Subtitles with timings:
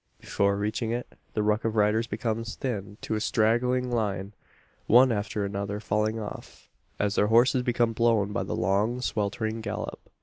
[0.19, 4.33] Before reaching it, the ruck of riders becomes thinned to a straggling line
[4.87, 9.99] one after another falling off, as their horses become blown by the long sweltering gallop.